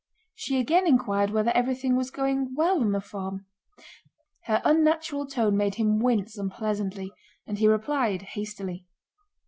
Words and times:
She 0.33 0.59
again 0.59 0.87
inquired 0.87 1.29
whether 1.29 1.51
everything 1.51 1.95
was 1.95 2.09
going 2.09 2.55
well 2.55 2.81
on 2.81 2.91
the 2.91 2.99
farm. 3.01 3.45
Her 4.45 4.59
unnatural 4.65 5.27
tone 5.27 5.55
made 5.55 5.75
him 5.75 5.99
wince 5.99 6.39
unpleasantly 6.39 7.11
and 7.45 7.59
he 7.59 7.67
replied 7.67 8.23
hastily. 8.23 8.87